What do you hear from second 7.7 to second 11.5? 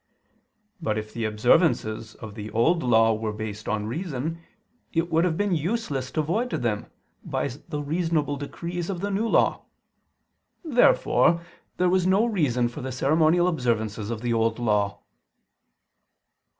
reasonable decrees of the New Law. Therefore